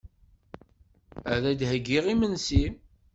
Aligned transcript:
Ad 1.33 1.43
d-heyyiɣ 1.59 2.05
imensi. 2.13 2.65